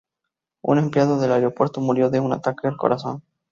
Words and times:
Un 0.63 0.79
empleado 0.79 1.19
del 1.19 1.31
aeropuerto 1.31 1.79
murió 1.79 2.09
de 2.09 2.19
un 2.19 2.33
ataque 2.33 2.65
al 2.67 2.75
corazón. 2.75 3.21